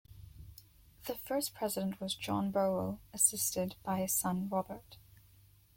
The 1.05 1.13
first 1.13 1.53
president 1.53 2.01
was 2.01 2.15
John 2.15 2.49
Burwell, 2.49 2.99
assisted 3.13 3.75
by 3.83 3.99
his 3.99 4.13
son 4.13 4.49
Robert. 4.49 4.97